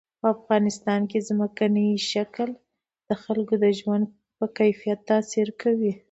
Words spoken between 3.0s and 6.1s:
د خلکو د ژوند کیفیت تاثیر کوي.